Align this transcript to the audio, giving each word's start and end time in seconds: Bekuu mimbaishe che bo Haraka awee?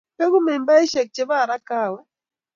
Bekuu 0.17 0.41
mimbaishe 0.45 1.01
che 1.13 1.23
bo 1.27 1.33
Haraka 1.39 1.75
awee? 1.85 2.05